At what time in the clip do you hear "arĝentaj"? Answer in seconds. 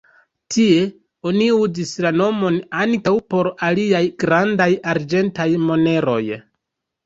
4.97-5.51